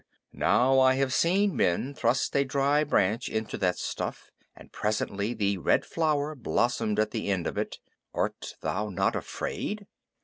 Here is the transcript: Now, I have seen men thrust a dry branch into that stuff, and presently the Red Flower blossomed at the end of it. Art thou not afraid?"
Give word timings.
Now, 0.33 0.79
I 0.79 0.95
have 0.95 1.13
seen 1.13 1.55
men 1.55 1.93
thrust 1.93 2.35
a 2.35 2.43
dry 2.43 2.83
branch 2.83 3.29
into 3.29 3.55
that 3.59 3.77
stuff, 3.77 4.31
and 4.55 4.71
presently 4.71 5.35
the 5.35 5.59
Red 5.59 5.85
Flower 5.85 6.33
blossomed 6.33 6.97
at 6.99 7.11
the 7.11 7.29
end 7.29 7.45
of 7.45 7.55
it. 7.55 7.77
Art 8.11 8.55
thou 8.61 8.89
not 8.89 9.15
afraid?" 9.15 9.85